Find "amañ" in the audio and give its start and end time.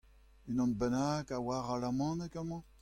2.41-2.63